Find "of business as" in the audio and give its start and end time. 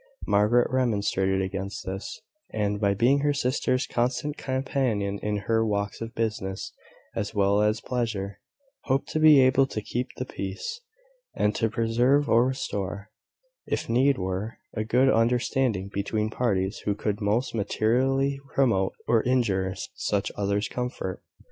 6.01-7.35